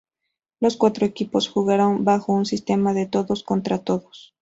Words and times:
Los 0.59 0.77
cuatro 0.77 1.05
equipos 1.05 1.47
jugaron 1.47 2.03
bajo 2.03 2.33
un 2.33 2.47
sistema 2.47 2.91
de 2.95 3.05
todos 3.05 3.43
contra 3.43 3.77
todos. 3.83 4.33